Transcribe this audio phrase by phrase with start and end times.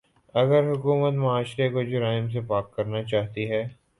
[0.35, 3.63] اگر حکومت معاشرے کو جرائم سے پاک کرنا چاہتی ہے۔